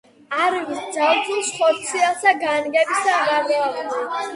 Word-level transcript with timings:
არვის 0.37 0.79
ძალუც 0.95 1.53
ხორციელსა 1.59 2.37
განგებისა 2.43 3.23
გარდავლენა 3.33 4.07